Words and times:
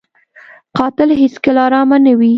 قاتل 0.77 1.09
هېڅکله 1.21 1.59
ارامه 1.67 1.97
نه 2.05 2.13
وي 2.19 2.29